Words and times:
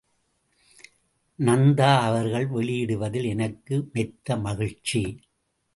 நந்தா 1.39 1.99
அவர்கள் 2.01 2.47
வெளியிடுவதில் 2.47 3.27
எனக்கு 3.27 3.89
மெத்த 3.93 4.37
மகிழ்ச்சி. 4.37 5.03